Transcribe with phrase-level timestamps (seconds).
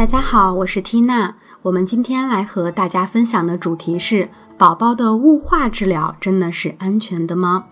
[0.00, 1.34] 大家好，我是缇娜。
[1.60, 7.66] 我们今天来和大家分享的主题是：宝宝的雾化治疗真的是安全的吗？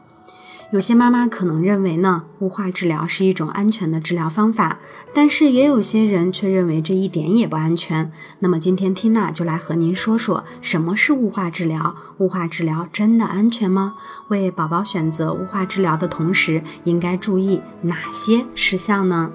[0.70, 4.78] 有些妈妈可能认为呢，雾化治疗是一种安全的治疗方法，
[5.14, 8.12] 但是也有些人却认为这一点也不安全。
[8.41, 13.95] 那么今天缇娜就来和您说说什么是雾化治疗，雾化治疗真的安全吗？
[14.28, 19.31] 为宝宝选择雾化治疗的同时，应该注意哪些事项呢？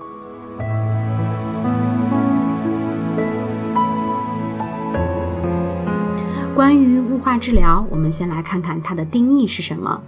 [6.63, 10.01] 关于雾化治疗，我们先来看看它的定义是什么。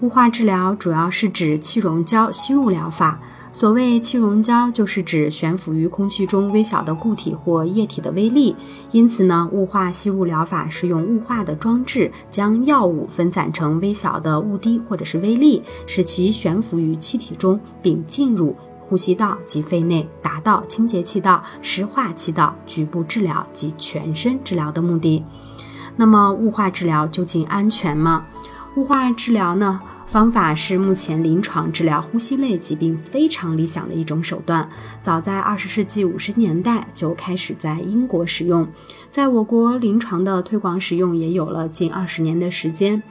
[0.00, 3.20] 雾化治疗主要是指气溶胶吸入疗法。
[3.52, 8.56] 所谓气溶胶，就是指悬浮于空气中微小的固体或液体的微粒。
[8.92, 25.22] 因此呢，雾化吸入疗法是用雾化的装置将药物分散成微小的雾滴或者是微粒，使其悬浮于气体中，并进入呼吸道及肺内，达到清洁气道、湿化气道、局部治疗及全身治疗的目的。
[25.96, 28.26] 那么雾化治疗究竟安全吗？
[28.76, 34.68] 雾化治疗呢，方法是目前临床治疗呼吸类疾病非常理想的一种手段。
[35.02, 38.66] 早在二十世纪五十年代就开始在英国使用，
[39.10, 43.02] 在我国临床的推广使用也有了近二十年的时间。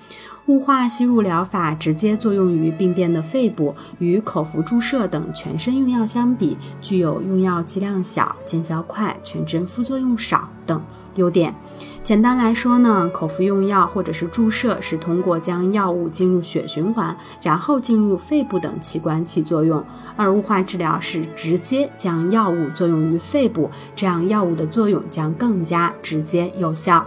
[0.46, 10.82] 雾化吸入疗法直接作用于病变的肺部，与口服注射等全身用药相比，具有用药剂量小、见效快、全身副作用少等
[11.20, 11.54] 优点。
[12.02, 19.80] 简单来说呢，口服用药或者是注射是通过将药物进入血循环，然后进入肺部等器官起作用；
[20.18, 27.06] 而雾化治疗是直接将药物作用于肺部，这样药物的作用将更加直接有效。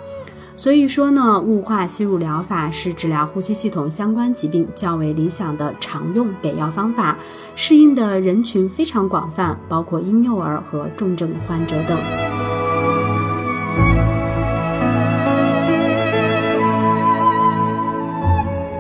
[0.55, 7.19] 所以说呢，雾化吸入疗法是治疗呼吸系统相关疾病较为理想的常用给药方法，
[7.57, 12.32] 适应的人群非常广泛，包括婴幼儿和重症患者等。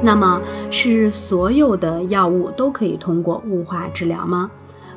[0.02, 4.50] 那么，是所有的药物都可以通过雾化治疗吗？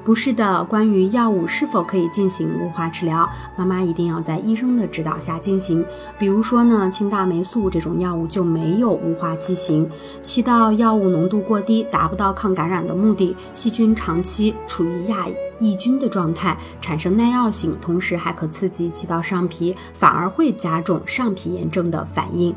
[0.04, 0.64] 不是的。
[0.66, 5.86] 关于药物是否可以进行雾化治疗，妈妈一定要在医生的指导下进行。
[6.18, 9.88] 比如说呢，氢大霉素这种药物就没有雾化剂型，
[10.22, 15.28] 气道药物浓度过低，达不到抗感染的目的，细菌长期处于亚
[15.60, 22.56] 抑菌的状态，产生耐药性，同时还可刺激气道上皮，反而会加重上皮炎症的反应。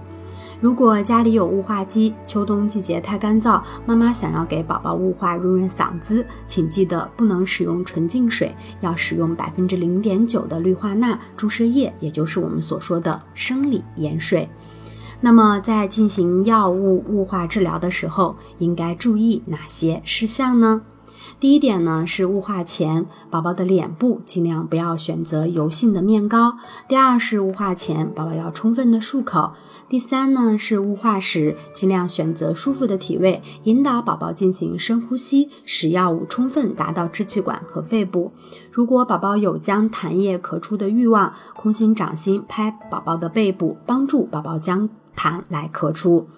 [0.60, 14.48] 如果家里有雾化机，秋冬季节太干燥，妈妈想要给宝宝雾化润润嗓子，请记得不能使用纯净水，要使用百分之零点九的氯化钠注射液，也就是我们所说的生理盐水。
[15.20, 20.82] 那么在进行药物雾化治疗的时候，应该注意哪些事项呢？
[21.40, 26.58] 第一点呢是雾化前，宝宝的脸部尽量不要选择油性的面膏。
[26.88, 29.52] 第二是雾化前，宝宝要充分的漱口。
[29.88, 38.32] 第三呢是雾化时，尽量选择舒服的体位，引导宝宝进行深呼吸，使药物充分达到支气管和肺部。
[38.70, 44.88] 如果宝宝有将痰液咳出的欲望，空心掌心拍宝宝的背部，帮助宝宝将
[45.18, 46.28] 痰来咳出。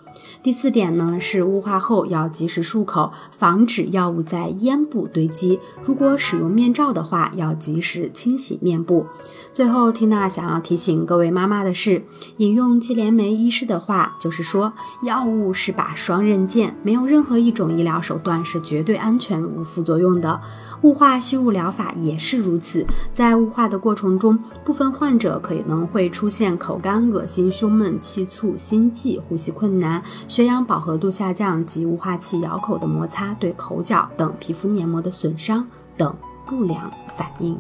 [0.43, 5.61] 第四点呢是雾化后要及时漱口，防止药物在咽部堆积。
[5.85, 9.05] 如果使用面罩的话，要及时清洗面部。
[9.53, 12.03] 最后，缇娜想要提醒各位妈妈的是，
[12.39, 20.41] 引用季连梅医师的话，就是说，药物是把双刃剑，没有任何一种医疗手段是绝对安全无副作用的。
[20.83, 36.15] 雾化吸入疗法也是如此，在雾化的过程中，部分患者可能会出现口干、恶心、胸闷、气促、心悸、呼吸困难、血氧饱和度下降及雾化器咬口的摩擦对口角等皮肤黏膜的损伤等
[36.47, 37.59] 不良反应。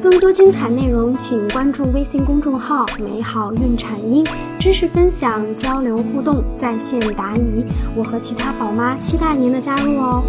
[0.00, 4.24] 更多精彩内容，请关注微信公众号“美好孕产婴”，
[4.58, 7.64] 知识分享、交流互动、在线答疑，
[7.96, 10.22] 我和其他宝妈期待您的加入哦。